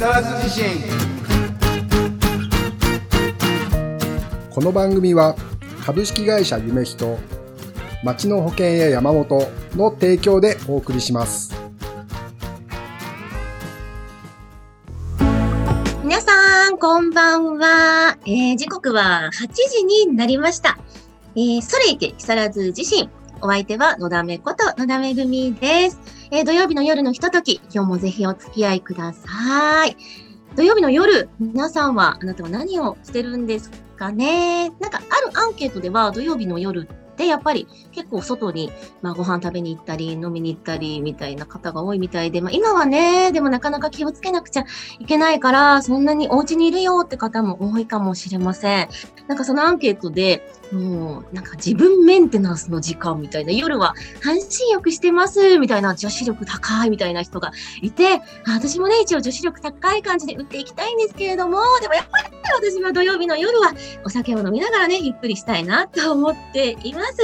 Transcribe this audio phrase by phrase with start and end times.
[0.00, 0.64] 更津地震
[4.48, 5.36] この番組は
[5.84, 7.18] 株式会社夢人
[8.02, 9.46] 町の保険や山本
[9.76, 11.54] の提供でお送りします
[16.02, 18.16] 皆さん、こんばんは。
[18.24, 20.78] えー時刻は8時になりました。
[21.36, 23.10] えー、それいけ木更津地震。
[23.42, 26.00] お相手は野田めこと野田めぐみです。
[26.30, 29.96] えー土曜日の夜のひととき、今日もぜひお付き合いください。
[30.56, 34.70] 土曜日の夜、皆さんは、あなたは何をしてるんですかね？
[34.80, 38.70] なんか、あるアンケートでは、土曜日の夜って、やっぱり結構外に、
[39.00, 44.64] まあ、ご飯食べに行ったり、飲みに行ったり、みたいな方が多いみたいで、まあ、今はね、でもなかなか気をつけなくちゃ
[44.98, 48.88] いけないから、そんなにお家にいるよって方も多いかもしれません。
[49.28, 62.30] なんかそのアンケートで、もう、なんか自分メンテナンスの時間みたいな、夜は半身浴してますみたいな、女子力高いみたいな人がいて、私もね、一応女子力高い感じで打っていきたいんですけれども、でもやっぱり
[62.72, 63.72] 私は土曜日の夜は
[64.04, 67.16] お酒を飲みながらね、ゆっくりしたいなと思っています。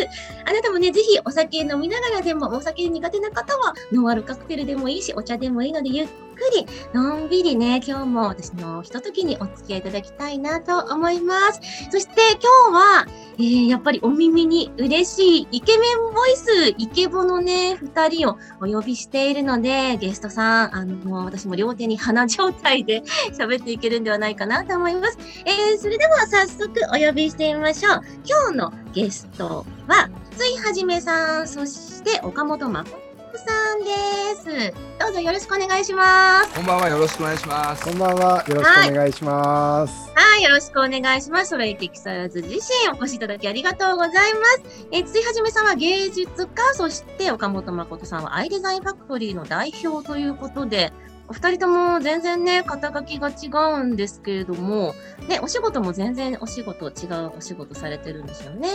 [0.47, 6.12] あなたもね、ぜひお酒飲みながらでも、お酒苦手な方はノンアルカクテルでもいいし、お茶でもいいので、ゆっく
[6.55, 11.61] り、のんびりね、今日も私のひとときにお付き合いいただきたいなと思います。
[11.91, 12.39] そして
[12.70, 13.06] 今日は、
[13.39, 23.02] えー、やっぱりお耳に嬉しいイケメンボイス、イケボのね、二人をお呼びしているので、ゲストさん、あの、もう私も両手に鼻状態で
[23.36, 25.19] 喋っていけるんではないかなと思います。
[25.44, 28.00] えー、それでは早速お呼びしてみましょう。
[28.24, 34.75] 今日のゲストは、ついはじめさん、そして岡本真さんです。
[34.98, 36.55] どうぞよろしくお願いします。
[36.55, 41.50] こんばんはよろしくお願いしますこんばんはよろしくお願いします、はい、よろしくお願いします。
[41.50, 44.19] それいけ木更津自身お越しいただきありがとうございま
[44.64, 44.86] す。
[44.91, 50.91] えー、ついはじめさんは芸術家、そして岡本誠さんはアイデザインファクトリーの代表ということで、
[51.28, 54.95] お二人とも全然ね、肩書きが違うんですけれども、
[55.28, 58.68] ね、お仕事も全然お仕事、違うお仕事されてるんですよね。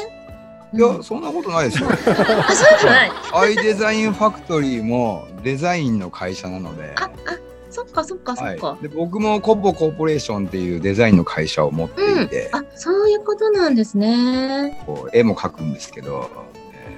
[0.73, 3.11] いやうんそんなことないですよ あ、そうじゃない。
[3.33, 7.11] アイデザインファクトリーもデザインの会社なのであ、あ、
[7.69, 8.67] そっかそっかそっか。
[8.67, 14.81] はい、で僕もコボコーポレーションっていうデザインの会社を持っていて、あ、そういうことなんですね。
[14.85, 16.29] こう絵も描くんですけど、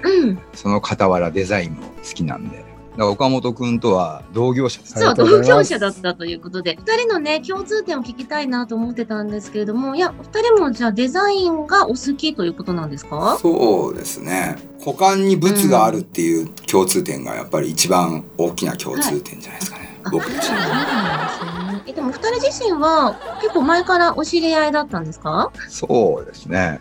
[0.04, 0.40] えーうん。
[0.54, 13.38] その傍らデザインも好きなんでだから岡本君とは同業者ですそう、同業者だったということで、二人のね、共通点を聞きたいなと思ってたんですけれども、いや、二人もじゃあデザインがお好きということなんですか？
[13.42, 14.58] そうですね。
[14.86, 20.12] 股間に物があるっていう共通点がやっぱり一番大きな共通点じゃないですかね、はい。
[20.12, 21.84] 僕としてそうはなんですね。
[21.88, 25.52] え、でも二人自身は結構前からお知り合いだったんですか？
[25.68, 26.80] そうですね。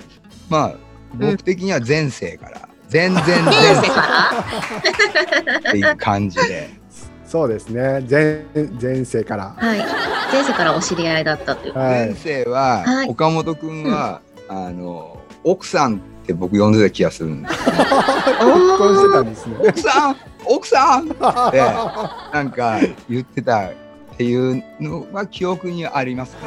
[0.50, 0.74] まあ
[1.14, 4.00] 僕的には前世から、全然前前世世か
[5.50, 5.58] ら？
[5.58, 6.70] っていう感じで。
[7.26, 8.04] そうですね。
[8.10, 8.44] 前
[8.80, 9.54] 前世から。
[9.56, 9.78] はい。
[10.32, 11.74] 前世からお知り合いだったという。
[11.78, 12.08] はい。
[12.10, 13.08] 前世は、はい。
[13.08, 17.76] 岡本君は、あの奥さんって僕呼んでた気がするんです 結
[18.78, 19.56] 婚してたんですね。
[19.58, 21.08] 奥さん奥さん！
[21.08, 21.58] って
[22.32, 22.78] なんか
[23.08, 23.72] 言ってたっ
[24.18, 26.38] ていうのは記憶にありますね。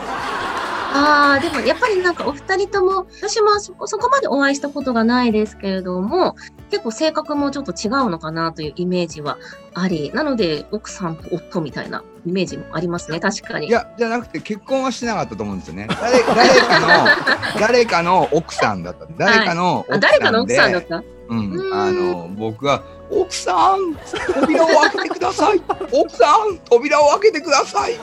[0.95, 6.35] ああ、でもやっぱりなんかお二人とも、私もそこそこまでお会いしたことがないですけれども、
[6.71, 9.37] 結構性格もちょっと違うのかなというイメージは
[9.73, 13.67] あり、なので奥さんと夫みたいなイメージもありますね、確かに。
[13.67, 15.87] いやじゃなくて結婚はしてなかったと思うんですよね。
[15.89, 17.07] 誰誰かの
[17.59, 19.05] 誰かの奥さんだった。
[19.17, 21.03] 誰かのあ奥さん誰かの奥さんだっで、た？
[21.27, 23.95] うんう、んあの僕は奥さん
[24.33, 25.61] 扉を開けてください。
[25.91, 27.93] 奥さん扉を開けてください。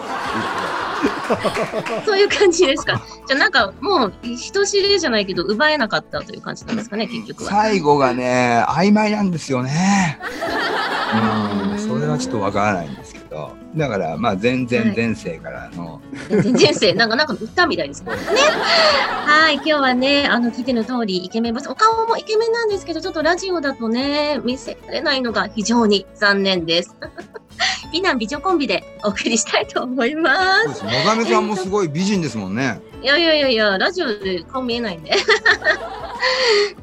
[2.04, 3.02] そういう感じですか。
[3.26, 7.50] じゃあなんかもう人知れじゃないけど奪えなかったという感じなんですかね、結局は。
[7.50, 10.18] 最後がね曖昧なんですよね。
[11.72, 18.12] うん、それはちょっとわからないんですけど、だからまあ全はい然前世からの、全然生、なんか、なんか歌みたいですね。
[18.12, 18.18] ね。
[18.18, 26.94] はい、今日はね、あの、聞いての通り、イケメンボス、お顔もイケメンなんですけど、ちょっとラジオだとね、見せられないのが非常に残念です。
[27.92, 32.80] 美男美女コンビでお送りしたいと思いまそうです野上さんもすごい美人ですもんね。
[33.00, 33.04] す。
[33.04, 35.12] いやいやいやいや、ラジオで顔見えないんで。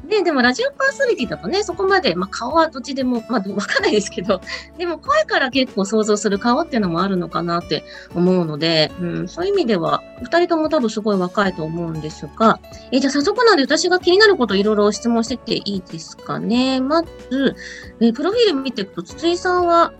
[0.04, 4.40] ね、でもラジオパーソナリティだとね、そこまで、まあ、顔はどっちでも、まあ、わかんないですけど、
[4.76, 7.84] でも声から結構想像する顔っていうのもあるのかなって
[8.14, 12.58] 思うので、うん、そういう意味では、2人とも多分すごい若いと思うんですが、
[12.90, 16.80] えじゃあ早速なんで私が気になることいろいろ質問してっていいですかね。
[16.80, 17.54] まず、
[18.00, 19.92] えプロフィール見ていくと、筒井さんは、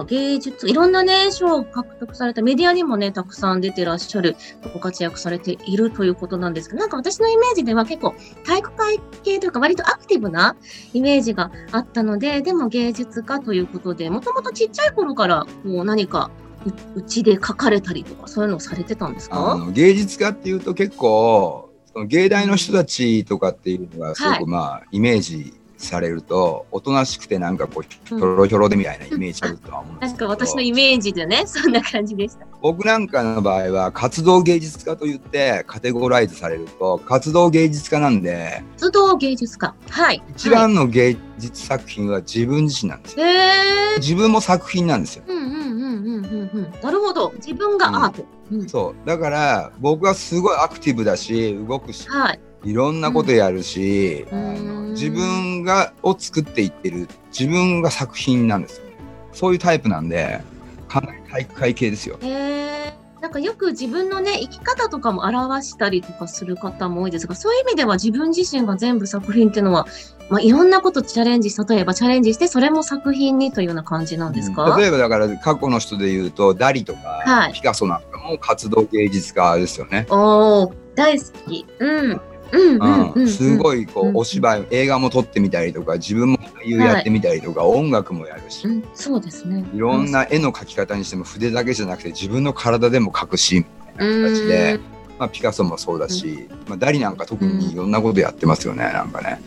[0.00, 4.36] か、芸術、いろんなね、賞を獲得されたメディアにもね、たくさん出てらっしゃる、
[4.74, 8.14] ご活躍されているということなんですけど、なんか私のイメージでは結構
[8.44, 10.56] 体育会系というか割とアクティブな
[10.92, 16.30] イメージがあったので、でも芸術家ということで、もともとちっちゃい頃からこう何か
[16.94, 24.38] うちで描かれたりとかそういうのをされてたんですあかの芸術家っていうと結構その芸大の人たちとかっていうのがすごはい。
[24.40, 25.54] くまあ、イメージ
[25.86, 31.44] されるとおとなしくてなんかこうひょろひょろでみたいなイメージあるとは思うんでなんかすけど、私のイメージでね。
[31.46, 32.46] そんな感じでした。
[32.60, 39.74] 僕なんかの場合は活動芸術家といってカテゴライズされると活動芸術家なんで活動芸術家。
[39.90, 40.22] はい。
[40.30, 43.24] 一番の芸術作品は自分自身なんですよ。
[43.24, 45.24] はい、自分も作品なんですよ。
[45.26, 46.72] うんうんうんうんうんうん。
[46.82, 47.32] なるほど。
[47.36, 48.68] 自分がアート、うん。
[48.68, 49.08] そう。
[49.08, 54.90] だから僕はすごいアクティブだし動くしはいいろんなことやるし、うん。
[54.90, 58.84] 自分がを作っていってる自分が作品なんですよ。
[59.32, 60.40] そういうタイプなんで
[60.88, 62.18] かなり体育会系ですよ。
[63.20, 69.86] なんかよく自分のね生き方とかも表したりとかする方も多いですがそういう意味では自分自身が全部作品っていうのは、
[70.30, 74.78] まあ、いろんなことチャレンジ例えばチャレンジしてそれも作品にというような感じなんですか、うん。
[74.78, 77.52] 例えばだから過去の人で言うとダリとか、はい。
[77.52, 80.06] ピカソなんかも活動芸術家ですよね。
[80.08, 81.66] おお大好き。
[81.80, 82.20] うん、
[83.26, 89.64] すごいこうお芝居映画も撮ってみたりとか自分も俳優やってみたりとか、音楽もやるし、うん、そうですね。
[89.74, 93.64] いろんな絵の描き方にしても筆だけじゃなくて自分の体でも描くしみ
[93.96, 94.80] たいな形で、
[95.18, 99.40] まあ、ピカソもそうだし、まあ、ダリなんか特にいろんなことやってますよね、なんかね。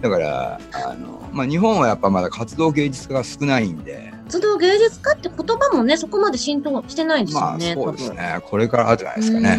[0.00, 8.40] だからあの、まあ、日本はやっぱまだ活動芸術家が少ないんで、活動芸術家って言葉もねそこまで浸透してないんですまあよね、そうですね。
[8.44, 9.58] これからじゃないですかね。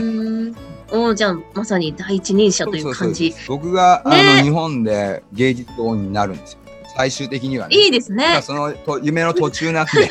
[0.92, 3.32] おーじゃあまさに第一人者という感じ。
[3.32, 4.38] そうそうそう僕が、あね。
[4.38, 6.60] の日本で芸術王になるんですよ。
[6.96, 7.76] 最終的にはね。
[7.76, 9.92] いいですまあねそのと夢の途中なんで。
[10.08, 10.10] で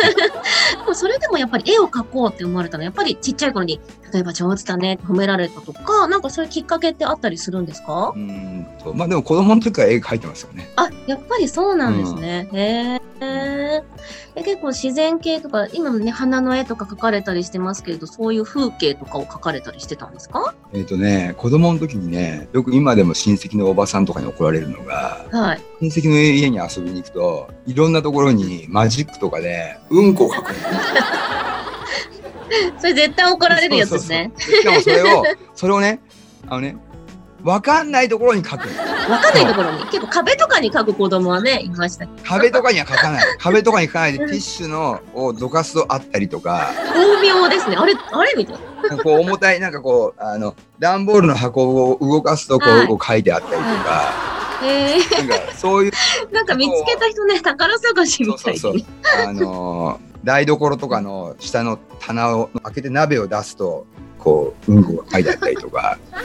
[0.87, 3.81] もそれでもやっぱり絵を描こうって思われたのはやっぱりちっちゃい頃に
[4.13, 8.13] 例えば上手だね褒められたとかなんかそういうきっかけってあったりするんですか？
[8.15, 10.69] うーんとまあでも子供の時から絵描いてますよね。
[10.77, 13.83] あやっぱりそうなんですね、へえ
[14.37, 20.55] え結構自然系とか今もね花の絵とか描かれたりしてますけれどそういう風景とかを描かれたりしてたんですか？
[20.75, 25.61] えっ、とね子供の時にねよく今でも親戚のおばさんとかに怒られるのがはい。
[25.81, 30.55] 親戚の家に遊びに行くといろんなところにマジックとかでうんこ描くの。
[32.79, 34.33] それ絶対怒られるやつですね。
[34.39, 36.01] しかもそれをそれをね
[36.49, 36.77] あのね
[37.43, 39.13] 分かんないところに描くの。
[39.13, 39.85] わかんないところに？
[39.87, 43.25] 結構壁とかに描く子供はねいました壁とかには描かない。
[43.39, 46.73] 壁とかに描かないでティッシュのをどかすとあったりとか。
[46.93, 47.77] 巧妙ですね。
[47.77, 48.57] あれあれみたい
[48.91, 49.03] な。
[49.03, 52.85] こう重たいなんかこうあの段ボールの箱を動かすとこはい。
[52.85, 54.13] うこう書いてあったりとか、
[54.65, 55.93] へえなんかそういう
[56.33, 58.77] なんか見つけた人ね宝探しみたいそうそうそう。
[58.77, 58.87] に
[59.29, 63.87] あのー台所とかの下の棚を開けて鍋を出すと
[64.19, 66.19] こううんこが書いてあったりとか、 ね、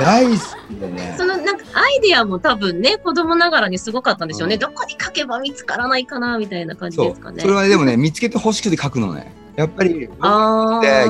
[0.00, 0.30] 大好
[0.68, 1.14] きでね。
[1.16, 4.60] そのなんかアイディアも多分ね子供ながらにすごかったんでしょうね、うん。
[4.60, 7.40] どこに書けば見つからないかなみたいな感じですかね。
[7.40, 9.32] それはねでもね見つけてほしくて書くのね。
[9.54, 10.08] やっぱり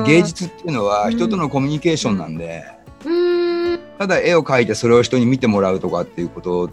[0.05, 2.63] 芸術っていうのはうん人とのコミュニケーションなんで、
[3.03, 3.34] うーん
[3.97, 6.69] ただ絵を描いてそれを人に見てもらうとかっていうこと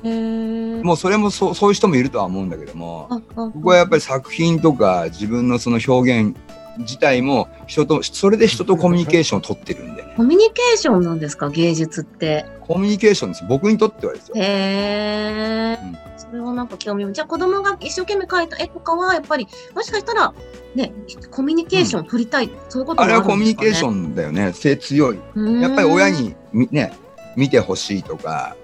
[0.84, 6.36] もうそれもそうそういう人もいるとは思うんだけども僕はやっぱり作品とか自分のその表現
[6.78, 10.14] 自体も人とそれで人とコミュニケーションを取ってるんでね。
[10.16, 11.50] コミュニケーションなんですか？
[11.50, 12.46] 芸術って。
[12.62, 14.34] コミュニケーションです僕にとってはですよ。
[14.36, 15.98] へえ、うん。
[16.16, 20.32] それはなんか興味じゃあ子供が一生懸命描いた絵とかはやっぱりもしかしたら
[20.74, 20.94] ね
[21.30, 24.54] コミュニケーションを取りたい、そういうこともあれはコミュニケーションだよね。
[24.54, 25.18] 性強い。
[25.60, 26.92] やっぱり親にみね
[27.36, 28.56] 見てほしいとか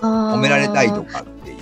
[0.00, 1.56] 褒褒められたいとかっていう。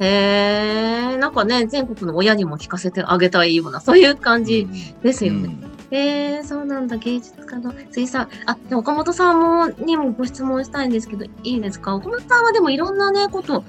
[0.00, 4.68] へえ、なんかね、全国の親にも聞かせてあげたいような、そういう感じ
[5.02, 5.56] ですよね。
[5.90, 5.96] うん。
[5.96, 8.28] へえ、そうなんだ、芸術家の水さん。
[8.46, 11.94] あ、で岡本さんもにもご質問したいんですけど、いいですか？
[11.94, 13.64] 岡本さんはでもいろんなね、こと、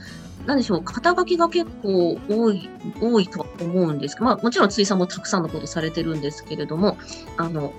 [0.46, 2.70] なんでしょう、肩書きが結構多い、
[3.02, 6.98] 多いとは思うんですけど、まあもちろん水さんもたくさんのことされてるんですけれども、
[7.38, 7.74] あの、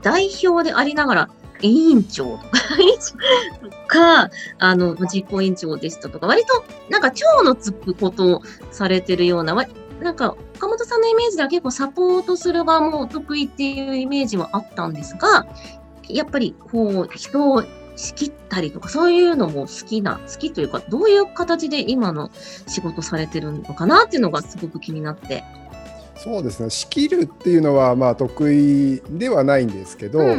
[0.00, 1.28] 代表でありながら、
[1.62, 2.38] 委員長と
[3.86, 9.54] か、 あの、実行委員長でしたとか、割となんか長のつくことをされてるような、
[10.00, 15.46] なんか岡本さんのイメージでは結構サポートする側も得意っていうイメージはあったんですが、
[16.08, 17.62] やっぱりこう人を
[17.96, 22.30] 仕切ったりとかそういうのも好きな、好きというかどういう形で今の
[22.66, 25.44] 仕事されてるのかなっていうのがすごく気になって。
[26.22, 30.36] そうですね仕切るっていうのはまあ得意ではないんですけど、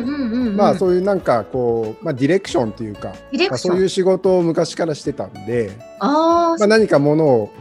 [0.55, 3.13] まあそういうなんかこう、まあ、ディレクションというか、
[3.49, 3.57] ま。
[3.57, 7.51] そういう仕事を昔からしてたんで、ああ、まあ、何かものを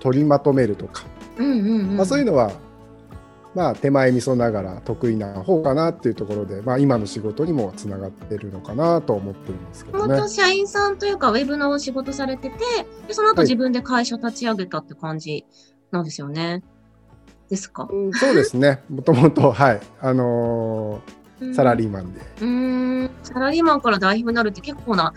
[0.00, 1.04] 取りまとめるとか、
[1.36, 1.96] うんうんうん。
[1.96, 2.52] まあ、そういうのは
[3.54, 10.28] まあ手前味噌ながら得意な方かなっていうところで、まあ、今の仕事にもつながってるのかなと思ってるんですけどね元。
[10.28, 12.56] 社員さんというか、ウェブのお仕事されてて、
[13.06, 15.44] でその後はい自分で会社立ち上げたって感じ
[15.90, 16.62] なんですよね。
[17.52, 17.86] ですか？
[17.92, 18.82] うんそうですね。
[18.88, 19.80] もともと、はい。
[20.00, 22.20] あのーサラリーマンで。
[22.20, 22.46] うー
[23.04, 25.12] ん、サラリーマンから代表になるって結構な、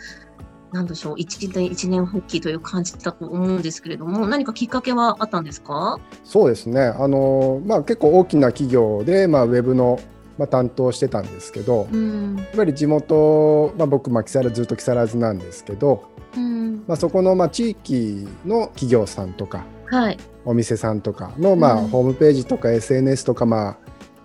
[0.74, 6.00] なんでしょう、一年、一年発起という感じだと思うんですけれども、何かきっかけはあったんですか？
[6.24, 6.82] そうですね。
[6.82, 10.00] あのーまあ結構大きな企業で、まあウェブの、
[10.38, 12.36] まあ、担当してたんですけど、うん。
[12.38, 16.84] やっぱり地元、まあ僕、まあ木更津ずっと木更津なんですけど、うん。
[16.88, 20.18] まあそこの、まあ地域の企業さんとか、はい。
[20.46, 21.88] お店さんとかの、まあうん。
[21.90, 23.78] ホームページとか SNS とか、まあ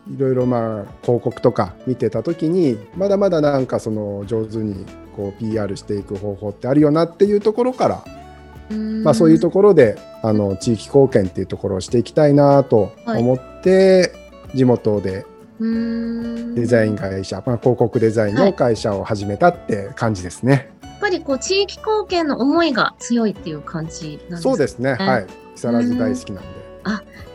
[0.09, 14.13] いろいろまあ広告とか見てた時にまだまだなんかその上手にこう PR していく方法ってあるよなっていうところから、まあ、そういうところであの地域貢献っていうところをしていきたいなと思って、
[14.55, 15.27] 地元で
[15.61, 20.73] デザイン会社、まあ、広告デザインの会社を始めたって感じですね。
[20.83, 25.27] やっぱりこう地域貢献の思いが強いっていう感じなんですかそうですね、うんはい
[25.69, 26.71] 木更津大好きなんで。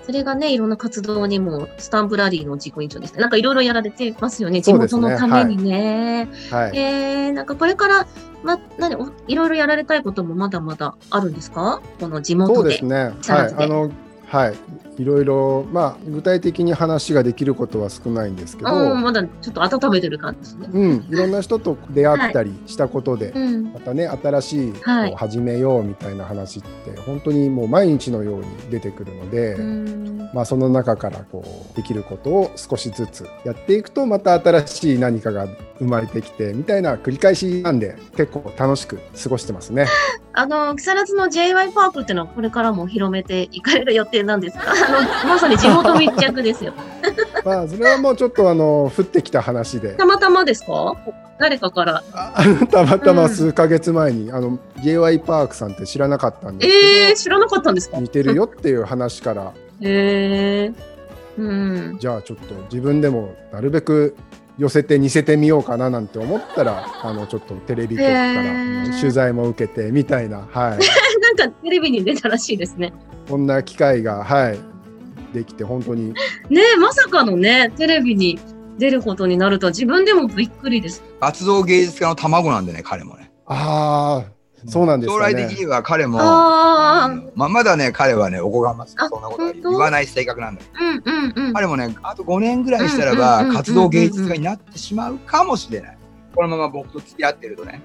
[0.05, 3.21] それがね、いろんな活動にも、スタンプラリーの自己委員長ですね。
[3.21, 6.29] なんかいろいろやられてますよね、地元のためにね。
[6.51, 8.07] はいえー、なんかこれから、
[8.43, 11.81] ま、何おいろいろやられたいこともまだまだあるんですか？
[11.99, 12.59] この地そ元で。
[12.59, 12.95] うですね。
[12.95, 13.89] はい、あの、
[14.27, 14.53] はい、
[14.97, 18.95] いろいろ、まあ、具体的に話ができることは少ないんですけど。
[18.95, 20.69] まだちょっと温めてる感じですね。
[20.71, 23.73] うん、いろんな人と出会ったりしたことで、うん。
[23.73, 29.53] またね、新しい、こはいう始めようみたいな話って、本当にもう毎日のように出てくるので。
[29.53, 35.47] うんまあ、その中からこうできることを少しずつやっていくとまた新しい何かが
[35.79, 39.87] 生まれてきてみたいな繰り返しなんで結構楽しく過ごしてますね。
[40.37, 44.73] あの、木更津の JY パークっていうのはこれからも広めていかれる予定なんですか？
[44.87, 46.73] あの、まさに地元密着ですよ。
[47.45, 49.93] まあそれはもうちょっとあの降ってきた話で。
[49.93, 50.95] たまたまですか？
[51.39, 52.03] 誰かから。
[52.13, 57.97] あ たまたま数ヶ月前に、あの JY パークさんって知らなかったんですえー、け知らなかったんですか？
[57.97, 59.51] ど、似てるよっていう話から。
[59.81, 60.71] へえ
[61.37, 61.97] うん。
[61.99, 64.15] じゃあちょっと自分でもなるべく
[64.57, 68.99] 寄せて似せてみようかななんて思ったら あのちょっとテレビ局かへらー。
[69.01, 70.79] 取材も受けてみたいな、はい、なん
[71.35, 72.93] かテレビに出たらしいですね。
[73.29, 74.59] こんな機会が、はい、
[75.35, 76.13] できて本当に
[76.49, 78.39] ねえ、まさかのね、テレビに
[78.77, 81.03] 出ることになるとは自分でもびっくりです。
[81.19, 83.31] 活動芸術家の卵なんでね、彼もね。
[83.45, 84.35] ああ
[84.67, 85.19] そうなんですね。
[85.19, 86.25] 来的には彼も、あー
[87.05, 91.53] あのまあ、まだね、彼はね、おこがましくあそんなこと言わない性格なんだけど、うんうんうん。
[91.53, 95.97] 彼もね、あと5年ぐらいしたらうんうんうんうんうんば、活動芸術家になってしまうかもしれない。
[96.33, 97.81] このまま僕と付き合ってるとね。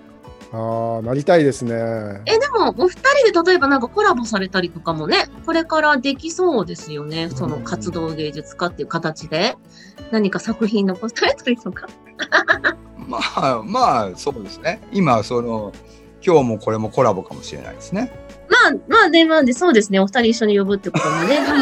[0.52, 1.74] ああなりたいですね。
[2.26, 2.98] え、でも、お二
[3.30, 7.30] 人で例えばなんかコラボされたりとかもね、これからできそうですよね。
[7.30, 9.56] その活動芸術家っていう形で。
[10.10, 11.86] 何か作品残されたりとか。
[13.06, 14.80] まあ、まあ、そうですね。
[14.92, 15.72] 今、その、
[16.24, 18.12] 今日もこれもコラボかもしれないですね。
[18.48, 20.00] まあ、まあね、まあね、そうですね。
[20.00, 21.38] お二人一緒に呼ぶってこともね。
[21.38, 21.54] う んそう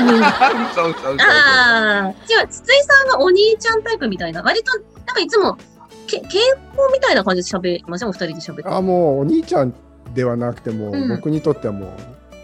[0.74, 1.16] そうそうそう。
[1.20, 4.72] ああ、違う、筒井さんはお兄ちゃんタイプみたいな、割と、
[5.06, 5.56] なんかいつも、
[6.08, 6.22] け傾
[6.76, 8.08] 向みたいな感じで喋りません？
[8.08, 8.62] お二人で喋って。
[8.66, 9.72] あもうお兄ちゃん
[10.14, 11.90] ではなくても、うん僕にとってはもう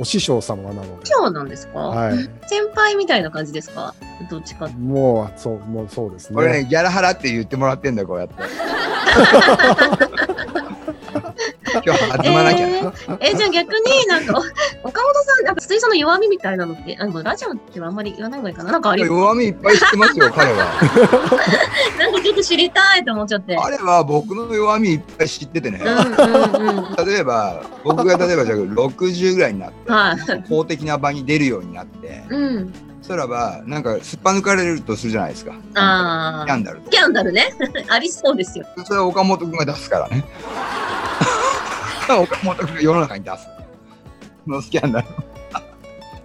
[0.00, 0.88] お師匠様なので。
[1.08, 2.16] 今日なんですか、はい。
[2.46, 3.94] 先輩みたいな感じですか？
[4.30, 4.68] どっちか。
[4.68, 6.36] もうそうもうそうですね。
[6.36, 8.34] 俺ね、ギャラ払って言ってもらってんだよ、こうやって。
[11.84, 12.66] 今日弾まなきゃ。
[12.68, 14.40] えーえ、じゃあ逆になんか、
[14.82, 18.72] お岡本さん、なんか筒井さんの弱みみたいなのって、あのラジオってはあんまり言わない方がいいかな？
[18.72, 20.56] なんかあり弱みいっぱい知ってますよ、 彼は。
[21.98, 23.56] なんかちょっと知りたいと思っちゃって。
[23.56, 25.80] 彼は僕の弱みいっぱい知っててね。
[25.84, 27.06] うんうんうん。
[27.06, 30.48] 例えば、僕が例えばじゃあ60ぐらいになって、はい。
[30.48, 32.72] 公的な場に出るようになって、うん。
[33.02, 35.52] そらば、なんかすっぱ抜かれるとするじゃないですか。
[35.74, 36.46] ああ。
[36.46, 36.90] キャンダルと。
[36.90, 37.52] キャンダルね。
[37.88, 38.64] ありそうですよ。
[38.86, 40.24] それは岡本君が出すからね。
[42.12, 43.48] 岡本君が世の中に出す。
[44.46, 45.06] のスキャンダル。
[45.08, 45.10] っ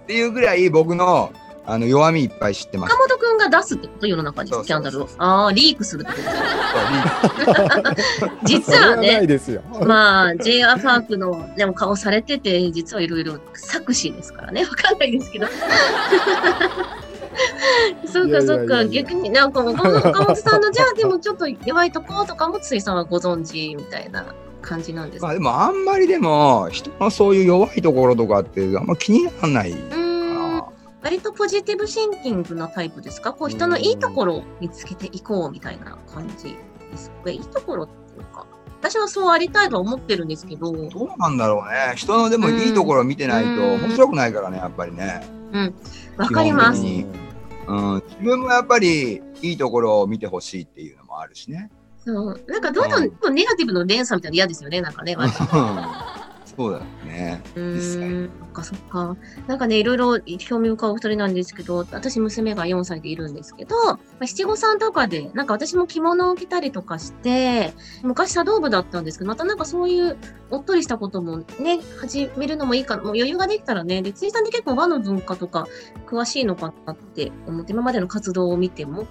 [0.06, 1.32] ていうぐらい僕の
[1.66, 3.08] あの弱みいっぱい知ってます岡。
[3.08, 4.06] 本くんが出すってこと？
[4.06, 4.50] 世の中に？
[4.52, 5.08] スキャンダルを？
[5.18, 7.94] ああ、リークするってこと？
[8.44, 9.62] 実はね、はないですよ。
[9.86, 10.80] まあ、J.R.
[10.82, 14.64] パークのでも顔されてて、実はいろいろ作詞ですからね。
[14.64, 15.46] わかんないですけど。
[18.06, 18.84] そうか、そうか。
[18.86, 25.26] 逆になんか、岡本岡本さんの、じゃあでもちょっと弱いところとかも、ついさんはご存知みたいな感じなんですか。
[25.26, 29.74] まあでもあんまりでも人のそういう弱いところとかってあんま気にならない。
[31.02, 33.32] 割とポジティブシンキングなタイプですか？
[33.32, 36.56] こう人のいいところを見つけていこうみたいな感じ
[36.90, 37.30] ですか？
[37.30, 38.46] いいところっていうか、
[38.80, 41.96] 私はそうありたいとは思ってるんですけど、どうなんだろうね。
[41.96, 45.22] 人のでもいいところを見てないとうん面白くないからね、やっぱりね。
[46.18, 46.82] わかります。
[46.82, 51.70] うん、自分もやっぱりいいところを見てほしいっていうのもあるしね。
[52.04, 55.16] そうなんかどんどんネガティブの連鎖みたいなの嫌ですよね、なんかね。
[56.60, 57.42] うんそうだね。
[57.54, 59.16] そっかそっか。
[59.46, 70.16] なんかね、いろいろ興味深いお二人なんですけど、私娘が4歳でいるんですけど、まあ七五三とかで、なんか私も着物を着たりとかして、昔茶道部だったんですけど、またなんかそういう
[70.50, 75.66] おっとりしたこともね、始めるのもいいかな、もう余裕ができたらね、で、辻さんって結構和の文化とか
[76.06, 79.06] 詳しいのかなって思って、今までの活動を見ても、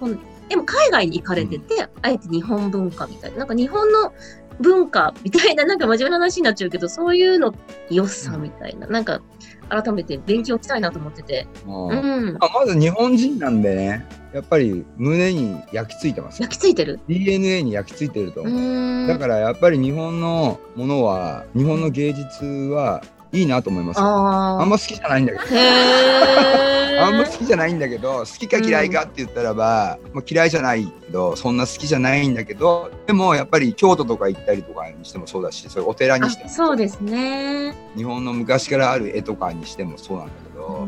[0.48, 4.12] でも海外に行かれてて、あえて日本文化みたいな、なんか日本の
[4.60, 7.54] 文化みたいな、なんか真面目な話になっちゃうけど、そういうの
[7.90, 9.20] 良さみたいな、なんか
[9.68, 11.46] 改めて勉強したいなと思ってて。
[11.64, 12.34] もううん。
[12.34, 16.44] まあまず日本人なんでね、やっぱり胸に焼き付いてますよ。
[16.44, 19.08] 焼き付いてる？DNA に焼き付いてるとう思う。
[19.08, 23.02] だからやっぱり日本のものは、日本の芸術は
[23.32, 24.06] いいなと思いますよ。
[24.06, 25.44] ああんま好きじゃないんだけど。
[27.00, 37.74] あんま好きじゃないんだけど好きか嫌いかって言ったらば、まあ、嫌いじゃないけどそんな好きじゃないんだけどでもやっぱり京都とか行ったりとかにしてもそうだしそういうお寺にしてあもそうですね。
[37.96, 40.86] 日本の昔からある絵とかにしてもそうなんだけど、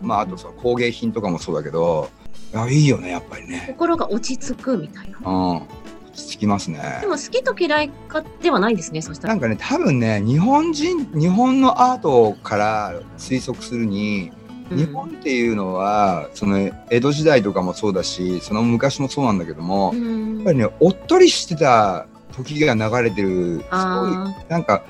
[0.00, 2.08] まああとその工芸品とかもそうだけど
[2.54, 3.64] いやいいよねやっぱりね。
[3.66, 5.18] 心が落ち着くみたいな。
[5.30, 5.62] うん
[6.18, 7.06] 落ち着きますねで。
[7.06, 9.34] も好きと嫌いかではないんですね、そしたら。
[9.34, 14.32] なんかね多分ね日本人日本のアートから推測するに
[14.70, 24.84] 日本っていうのはその江戸時代とかもそうだしその昔もそうなんだけども、うんやっぱりねおっとりしてた時が流れてるすごいあなんか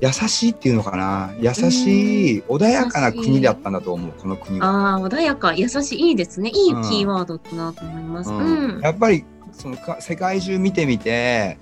[0.00, 4.94] 優しいっていうのかな優しい穏やかな国だったんだと思うこの国ーは。
[4.94, 6.50] あー、穏やか、優しい、いいですね。
[6.50, 8.30] いいうんキーワードだなと思います。
[8.30, 8.38] うう
[8.76, 8.80] んん。
[8.80, 9.24] やっぱり
[9.58, 11.58] そのか世界中見てみて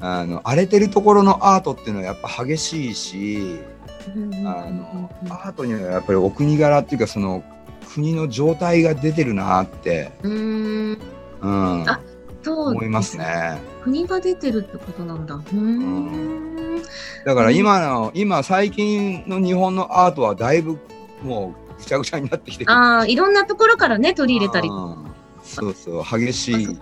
[0.00, 3.58] あの荒れてるところのアートっていうのはやっぱ激しいし
[4.44, 7.42] あのアートにはやっぱりお国柄っていうかその
[7.96, 10.98] 国の状態が出てるなって、うーん。
[11.40, 12.00] うん、あ
[12.42, 13.58] そう思いますね。
[13.82, 15.36] 国が出てるってことなんだ。
[15.36, 16.82] うーん。
[17.24, 20.78] だから今の、今最近の日本のアートはだいぶ
[21.22, 22.70] もうぐちゃぐちゃになってきてる。
[22.70, 25.15] ああ、いろんなところからね、取り入れたりとか。
[25.62, 26.78] うんそうそう激しい。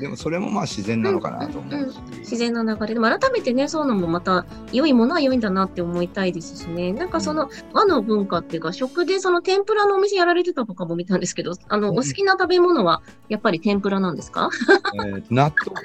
[0.00, 1.92] でもそれもまあ自然なのかなと思う。
[1.92, 2.94] し、自然な流れ。
[2.94, 6.92] でも改めてねそういうのもまた良いものは良いんだなって思いたいですしね。
[6.92, 11.96] なんかその和の文化っていうか食でその天ぷらのお店やられてたとかも見たんですけどあのおうん。
[11.96, 14.50] 好きな食べ物はやっぱり天ぷらなんですか？
[14.94, 15.80] えーと納豆。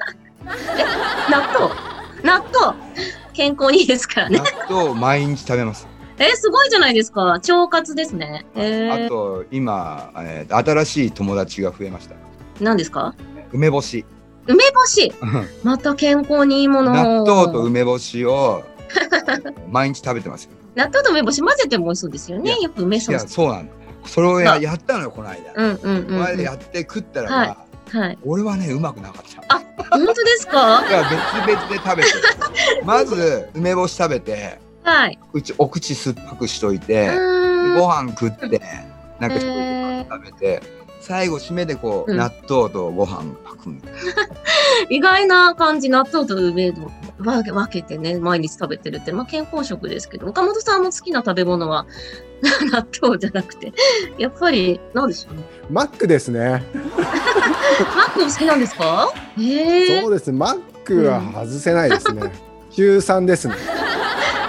[1.30, 1.74] 納豆。
[2.24, 2.78] 納豆。
[3.34, 4.38] 健康にいいですからね。
[4.40, 5.88] 納豆を毎日食べます
[6.24, 7.22] えーすごいじゃないですか。
[7.24, 8.46] 腸活ですね。
[8.56, 12.16] えー、あと今、えー新しい友達が増えました。
[12.60, 13.16] 何ですか？
[13.52, 14.06] 梅干し。
[14.48, 15.14] 梅干し？
[15.64, 16.92] また健康にいいもの。
[16.94, 18.64] 納豆と梅干しを
[19.70, 20.52] 毎日食べてますよ。
[20.76, 23.74] 納豆と梅干し混ぜても美味しそうですよいやねよく梅いソースやそうなんだ
[24.06, 24.58] それをやあ。
[24.58, 27.58] やったのよこの間、うんうんうん、うん、間やって食ったらば、は
[27.92, 28.18] はい。
[28.24, 29.56] 俺はねうまくなかった。
[29.56, 30.82] あ本当ですか？
[30.82, 32.10] だから別々で食べて
[32.86, 35.20] まず梅干し食べてはい。
[35.34, 38.62] うちお口酸っぱくしといて、うーんご飯食って
[39.20, 39.40] なんか
[40.20, 40.62] 食べて
[41.00, 43.98] 最後締めでこう、うん納豆とご飯パクみたいな
[44.90, 46.74] 意外な感じ、納豆と梅を
[47.20, 51.86] 分け分けてね、毎日食べてるって、まあ、健康食ですけど、岡本さんも好きな食べ物は
[52.72, 53.72] 納豆じゃなくて、
[54.18, 55.44] やっぱり、なんでしょうね。
[55.70, 56.64] マックですね。
[56.74, 59.10] マック好きなんですか？
[59.38, 60.32] へえそうです。
[60.32, 62.32] マックは外せないですね。
[62.74, 63.56] 中3ですね。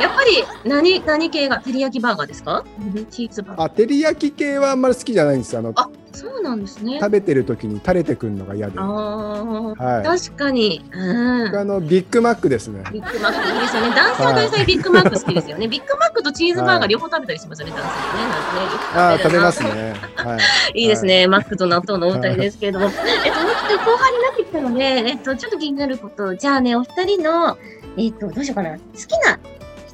[0.03, 2.65] やっぱり何、何系が照り焼きバーガーですか？
[3.11, 3.67] チーズバーガー。
[3.67, 5.61] あ、照り焼き系はあんまり好きじゃないんですよ。
[5.61, 6.99] あのあ、そうなんですね。
[7.01, 8.79] 食べてる時に垂れてくるのが嫌で。
[8.79, 10.05] あはあ、い。
[10.05, 10.85] 確かに。
[10.93, 11.57] うん。
[11.57, 12.83] あのビッグマックですね。
[12.93, 13.95] ビッグマックいいですよね。
[13.95, 15.69] 男性は大体ビッグマック好きですよね。
[15.69, 18.23] ビッグマックとチーズバーガー両方食べたりしますよね、男性はね。
[18.23, 19.63] なんかねあー、食べます。
[19.63, 19.95] ね。
[20.17, 20.41] はい。
[20.83, 22.87] いいですね、マックと納豆のお二人ですけれども。
[22.87, 26.35] えっと、後半になってきたので、えっと、ちょっと気になること。
[26.35, 27.57] じゃあね、お二人の、
[27.97, 28.71] えっと、どうしようかな。
[28.73, 29.39] 好きな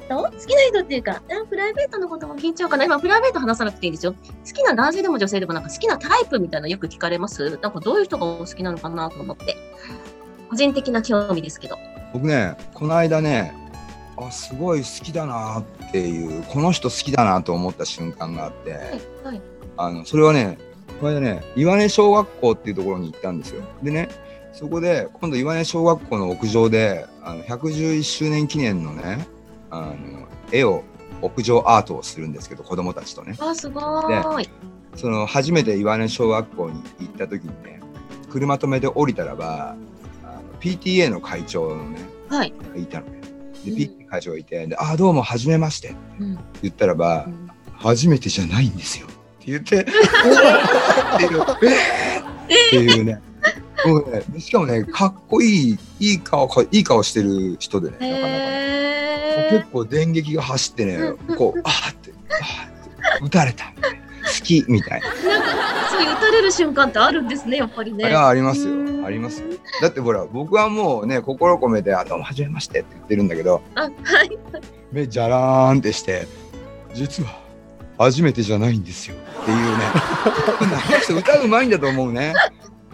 [0.09, 0.23] 人？
[0.23, 2.85] 好きな人っていうか、あプライベートのことも聞いちゃおうかな。
[2.85, 4.13] 今、プライベート話さなくていいんですよ。
[4.13, 4.19] 好
[4.51, 7.57] きな男性でも女性でもなんか好きなタイプみたいなのよく聞かれます？
[7.61, 9.55] なんかどういう人がお好きなのかなと思って。
[10.49, 11.77] 個人的な興味ですけど。
[12.11, 13.53] 僕ねこの間ね
[14.17, 18.81] あすごい好きだなっていうこの人好きだなと思った瞬間があってはい、
[19.25, 19.41] はい。
[19.77, 20.57] あのそれはね
[20.99, 24.09] この間ね岩根小学校っていうところに行ったんですよでね
[24.53, 29.27] そこで今度岩根小学校の屋上であの111周年記念のね
[29.71, 30.83] あの絵を
[31.21, 33.35] 屋上アートをするんですけど子供たちとね。
[33.39, 34.49] あ、すごーい。
[34.95, 37.79] その初めて岩根小学校に行った時にね
[38.29, 39.75] 車止めて降りたらば
[40.23, 42.53] あの PTA の会長のねはい。
[42.75, 43.21] いたのね。
[43.65, 43.77] でうん。
[43.77, 46.39] PTA 会長がいて「であどうもはじめまして」ってうん。
[46.61, 49.81] 言ったらばうん「初めてじゃないんですよ」って言って
[51.15, 51.41] 「っていう。
[51.41, 53.21] えーっていうね。
[53.85, 58.68] もうねしかもねかっこいいいい顔かいい顔してる人でねなかなかね
[59.49, 60.95] 結構電撃が走ってね、
[61.27, 63.71] うんこうあーってあーって撃たれた好
[64.43, 65.27] きみたいなえ。
[65.27, 68.13] なんか、そういう打たれる瞬間ってあるんですね、やっぱりね。
[68.13, 69.47] あありますようんありますよ
[69.81, 73.91] だってほら僕はもうね心込めて「あどうもはじめまして」って言ってるんだけどあ、はい。
[74.91, 76.27] 目じゃらーんってして
[76.93, 77.39] 実は
[77.97, 82.33] 初めてじゃないんですよっていうね あの人歌うまいんだと思うね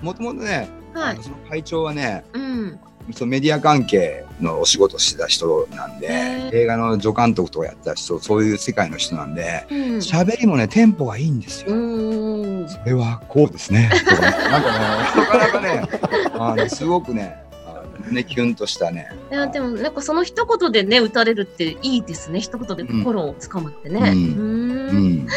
[0.01, 1.17] もともとね、はい。
[1.21, 2.79] その会長はねうん。
[3.13, 9.77] そのメディア関係のお仕事してた人なんで映画の助監督とかやってた人そういう世界の人なんでうん。
[9.97, 11.73] 喋りもねテンポがいいんですよ。
[11.75, 12.67] うん。
[12.67, 13.89] それはこうですね。
[14.07, 14.79] とかねなんかね
[15.15, 17.37] なかなかねあのすごくね
[17.67, 19.09] あのねキュンとしたね。
[19.31, 23.99] いやでもなんかその一言でね打たれるっていいですね一言で心をつかむってね。
[23.99, 25.27] うんうーうんん。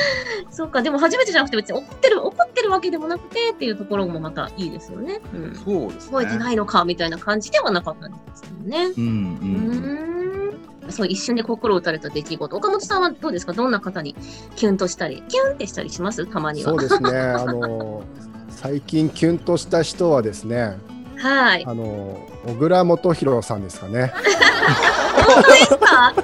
[0.50, 5.20] そうかでも初めてじゃなくて別に怒ってる怒ってるわけでもなくてっていうところもまたいいですよね。
[5.34, 6.12] うん、そうですね。
[6.12, 8.84] 覚えてないのかみたいな感じではなかったんですよね。
[8.96, 10.48] うん
[10.88, 10.92] う。
[10.92, 13.52] そう一瞬で心打たれた出来事岡本さんはどうですか？
[13.52, 14.14] どんな方に
[14.56, 16.26] キュンとしたりキュンってしたりします？
[16.26, 17.10] たまにはそうですね。
[17.18, 18.02] あの
[18.50, 20.76] 最近キュンとした人はですね、
[21.16, 24.12] はいあの小倉元弘さんですかね。
[25.34, 26.14] 本当ですか？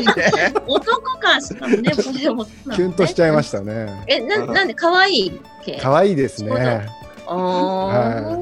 [0.00, 0.54] いいね。
[0.66, 4.04] 男かしかもねこれもキュンとしちゃいましたね。
[4.06, 5.78] えななんで可愛い系？
[5.80, 6.86] 可愛いですね。
[7.26, 8.38] ああ、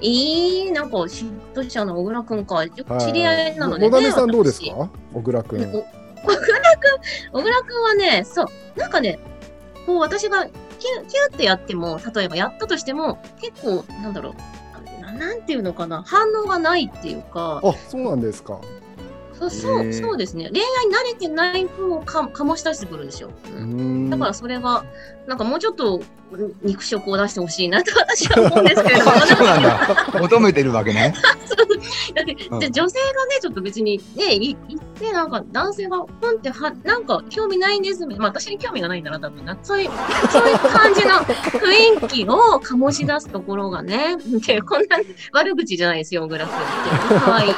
[0.00, 2.64] いい、なんか嫉妬しちゃうの、小倉くんか。
[2.64, 3.96] よく知り合いなので、ね。
[3.96, 4.90] 小田さんどうです私か？
[5.14, 5.70] 小倉くお小ん。
[5.70, 5.84] 倉くん、
[7.32, 8.46] 小倉くんはね、そう、
[8.78, 9.18] なんかね、
[9.86, 10.52] こう私がキュ
[11.06, 14.34] キュってやっても、例えばやったとしても、結構、なんだろ
[14.98, 18.58] う、ななんていうのかな、反応がないっていうか、あ、そうなんですか。
[19.38, 23.30] そうそうそうですね、恋愛慣れてない風をか醸し出してくるんですよ。
[23.56, 24.10] ううん。
[24.10, 24.84] だからそれが、
[25.26, 26.02] なんかもうちょっと
[26.62, 30.08] 肉食を出してほしいなと私は思うんですけれど そうなんだ。
[30.20, 31.14] 求めてるわけね。
[32.14, 39.58] だって、うんじゃあ女性がね、ちょっと別にね、い言って、なんか男性がポンっては、なんか興味ないんですまあ私に興味がないんだな、多分な。
[39.62, 39.90] そういう、
[40.30, 44.96] そういう感じの雰囲気を醸し出すところがね、でこんな
[45.32, 47.20] 悪口じゃないですよ、小倉君って。
[47.24, 47.50] 可愛い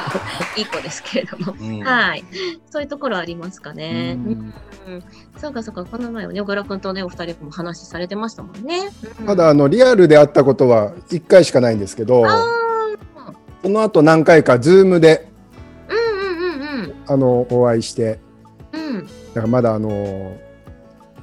[0.57, 1.55] いい子ですけれども。
[1.59, 2.23] うんはい。
[2.69, 4.17] そういうところありますかね。
[4.17, 5.03] ううんん
[5.37, 8.89] そうかそうか、この前はね、小倉君とね、お二人も話されてましたもんね。
[9.19, 12.43] うんただあのリアルで会ったことは一回しかないんですけど、あ
[13.61, 15.26] その後何回かズームで
[17.07, 18.19] あのお会いして、
[18.73, 19.05] うん。
[19.05, 20.37] だからまだあの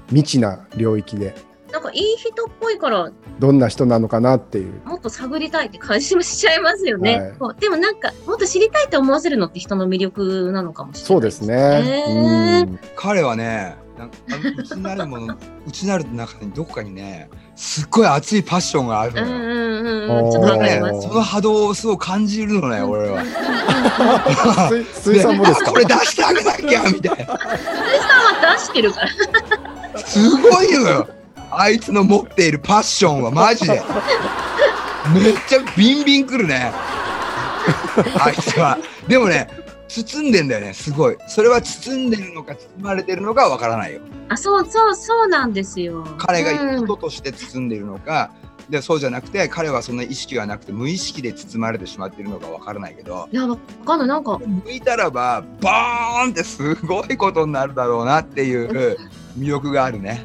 [0.08, 1.34] 未知な領域で
[1.74, 4.80] なんかいい人っぽいから、どんな人なのかなっていう。
[4.84, 7.34] もっと探りたいって感じもしちゃいますよね。
[7.40, 11.56] はいでもなんか、もっと知りたいって思わせるのって人の魅力なのかもしれないそうですね。
[11.82, 19.26] ねうん彼はね、なんかあの内なるもの、内なる中にどこかにね、すっごい熱いパッションがあるのよ。
[19.26, 19.32] うん
[20.24, 20.32] うん。
[20.32, 21.08] ちょっとわかります。
[21.08, 23.22] その波動をすごい感じるのね、俺は。
[24.70, 25.70] 水水さんもですか？
[25.70, 27.26] これ出してあげなきゃみたいな。
[27.26, 29.08] さんは出してるから。
[30.00, 31.08] すごいのよ。
[31.50, 33.82] あいつの持っているパッションはマジで。
[35.14, 36.72] めっちゃビンビンくるね。
[38.18, 38.76] あいつは。
[39.06, 39.48] でもね、
[40.02, 41.16] 包んでんだよね、すごい。
[41.28, 44.00] それは包んでるのか包まれてるのかわからないよ。
[44.28, 46.04] あ、そうそうそうなんですよ。
[46.18, 48.33] 彼がうん人として包んでいるのか、
[48.68, 54.09] でそうじゃなくて彼はそんな意識がなくて無意識で包まれてしまっているのかわからないけどいや、わかんない。
[54.09, 58.96] なんか、向いたらばバーンってすごいことになるだろうなっていう
[59.38, 60.24] 魅力があるね。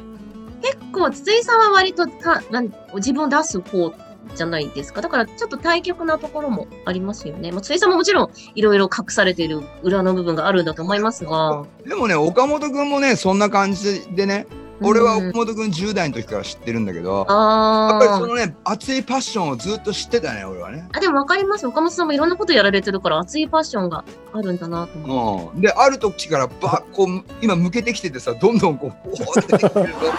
[0.62, 3.92] 結構、筒井さんは割とたなん自分を出す方
[4.34, 5.00] じゃないですか。
[5.00, 7.50] だから、ちょっと対極なところもありますよね。
[7.52, 11.64] まあ、筒井さんももちろん、いろいろ隠されている裏の部分があるんだと思いますが。
[11.86, 14.46] でもね岡本君もねそんな感じでね
[14.82, 20.88] 俺はうん岡本君10代の時から知ってるんだけど、やっあーぱりそのね熱いパッションをずっと知ってたね俺はね。
[20.92, 21.66] あ、でも分かります。
[21.66, 25.56] 岡本さんもいろんなことやられてるから、熱いパッションがあるんだなと思って。
[25.56, 30.10] うん、である時からばこう今向けてきててさどんどんこうボーって出てきてるぞっていう。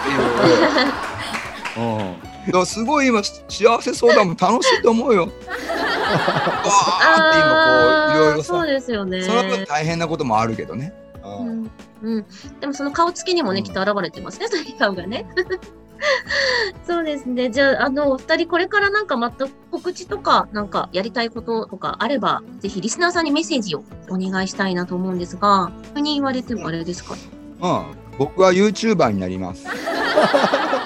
[1.74, 5.22] うん、だからすごい今幸せそうだもん楽しいと思うよ。
[5.22, 5.32] わー
[7.30, 9.22] って今こういろいろさそうですよね。
[9.22, 10.92] その分大変なこともあるけどね。
[11.24, 11.70] ううんん
[12.02, 12.26] うん、
[12.60, 15.24] でもその顔つきにもね、うんきっと現れてますね、そういう顔がね。
[16.84, 17.48] そうですね。
[17.48, 27.14] じゃあ、あの、お二人これからなんかまた告知とか、なんかやりたいこととかあれば、ぜひリスナーさんにメッセージをお願いしたいなと思うんですが、急に言われてもあれですか？
[27.60, 27.84] うん、
[28.18, 29.64] 僕は YouTuber になります。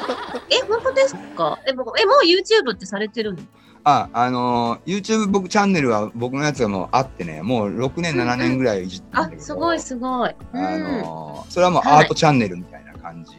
[0.50, 1.58] え、本当ですか？
[1.66, 3.42] え、僕、え、もう YouTube ってされてるの？
[3.84, 10.34] あ、あのー YouTube 僕チャンネルは僕のやつがもうあってね、もう6年7年ぐらいいじってあすごいすごい。
[10.54, 10.64] うん。
[10.64, 13.36] あのーそれはもうはいアートチャンネルみたいな感じ。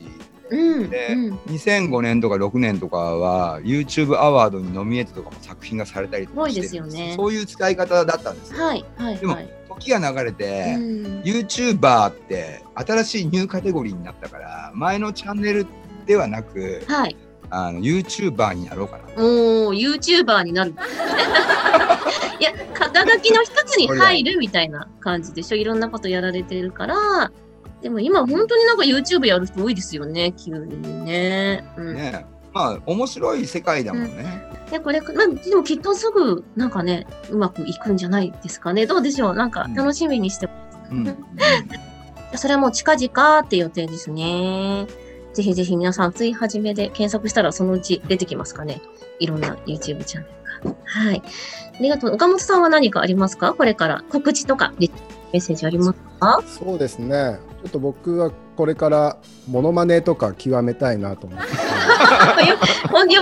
[0.50, 0.90] うん。
[0.90, 1.34] でうん。
[1.54, 8.64] 2005年とか6年とかは YouTube アワードにノミネートとかも作品がされたりとかしてすごいですよねそういう使い方だったんですよ。
[8.64, 9.50] はい、はい、でもはい。
[9.68, 15.66] 時が流れて、うん YouTuber って新しいニューカテゴリーになったから前のチャンネル
[16.08, 17.16] ではなくはい。
[17.50, 19.04] あの YouTuber になろうかな。
[19.24, 20.72] おー、YouTuber になる。
[22.40, 25.56] いや、肩書きの一つに入るみたいな感じでしょ？
[25.56, 26.96] いろんなことやられてるから。
[27.82, 31.64] でも今本当になんか YouTube やる人多いですよね、急にね。
[31.78, 31.96] うん。
[31.96, 34.42] ねまあ面白い世界だもんね。
[34.72, 38.86] で、これ、まあ、でもきっとすぐ、なんかね、うまくいくんじゃないですかね。
[38.88, 39.36] どうでしょう？
[39.36, 40.50] なんか楽しみにして、
[40.92, 41.18] うんうん
[42.36, 44.86] それはもう近々って予定ですね。
[45.38, 48.82] ぜひぜひ皆さん、つい始めで検索したらそのうち出てきますかね。
[49.20, 50.30] いろんな YouTube チャンネ
[50.64, 50.76] ルが。
[50.84, 51.22] はい。
[51.22, 52.16] ありがとう。
[52.16, 53.54] 岡本さんは何かありますか？
[53.54, 54.90] これから告知とかメ
[55.34, 56.42] ッセージありますか？
[56.48, 57.38] そうですね。
[57.62, 61.46] ちょっと僕はこれからモノマネとか極めたいなと思って。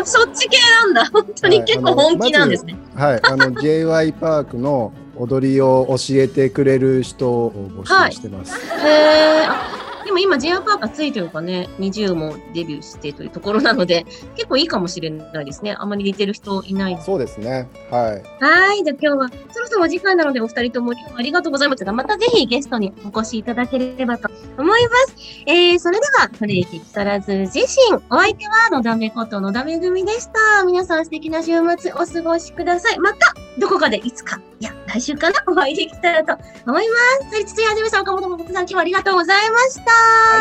[0.06, 1.10] そっち系なんだ。
[1.12, 2.78] 本当に結構本気なんですね。
[2.96, 4.14] はい、あの J.Y.
[4.14, 8.56] パークの踊りを教えてくれる人を募集してます。
[8.56, 10.64] へーあでも今 J.R.
[10.64, 15.76] パーカーついてるかね、20もデビューしてというところなので、結構いいかもしれないですね。
[15.78, 16.98] あまり似てる人いない。
[17.02, 17.68] そうですね。
[17.90, 18.44] はい。
[18.44, 18.84] はい。
[18.84, 25.16] じゃあ今日はそろそろお時間なのでお二人ともありがとうございますが、またぜひゲストにお越しいただければと思います。
[25.48, 30.64] えー、それでは、それいけ木更津自身、お相手は野田めこと野田めぐみでした。
[30.66, 33.00] 皆さん素敵な週末お過ごしください。
[33.00, 36.34] また、どこかでいつか、いや、来週かなお会いできたらと
[36.68, 37.32] 思います。
[37.32, 39.92] それつついはじめさん、岡本もさん、今日はありがとうございました。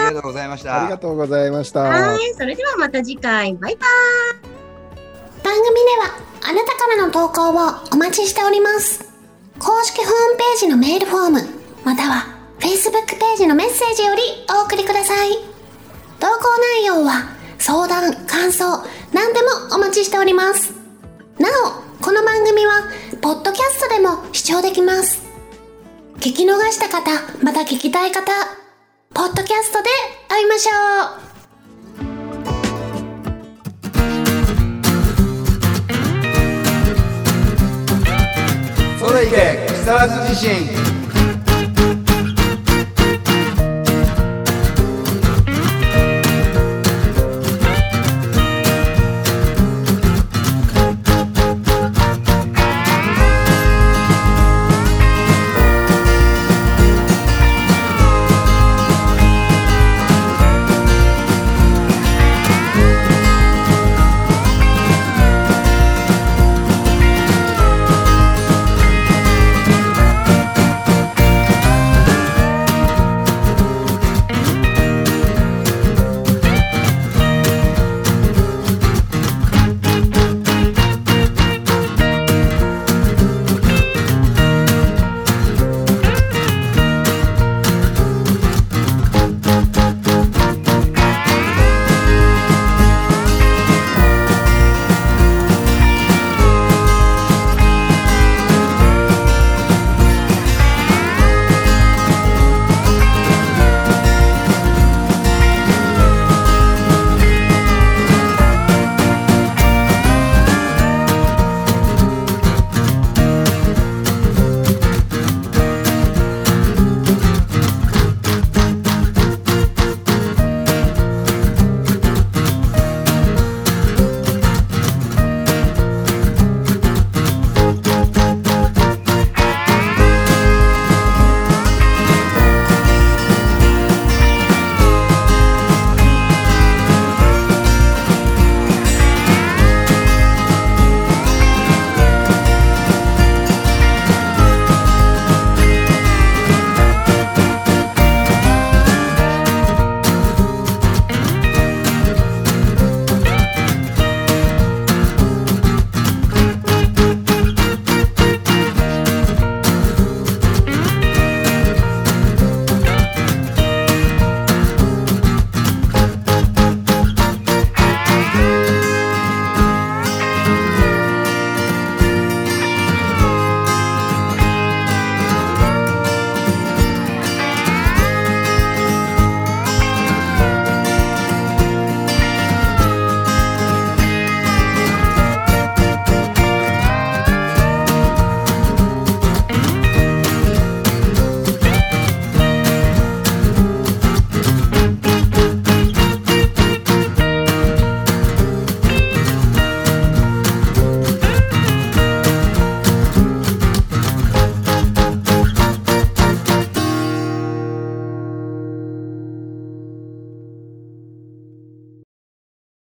[0.06, 0.82] ありがとうございました。
[0.82, 1.80] ありがとうございました。
[1.80, 2.34] はい。
[2.34, 4.54] それではまた次回、バイバイ。
[5.44, 6.16] 番組では
[6.48, 7.52] あなたからの投稿を
[7.92, 9.04] お待ちしております。
[9.58, 11.40] 公式ホームページのメールフォーム、
[11.84, 12.26] または
[12.58, 15.38] Facebook ページのメッセージよりお送りください。
[16.18, 20.72] 投稿内容は相談、感想、何でもお待ちしております。
[21.38, 22.90] なお、この番組は、
[23.22, 25.22] ポッドキャストでも視聴できます。
[26.16, 27.10] 聞き逃した方、
[27.42, 28.30] また聞きたい方、
[29.14, 29.88] ポッドキャストで
[30.28, 30.72] 会いましょ
[39.00, 40.93] うそれいけ木更津地震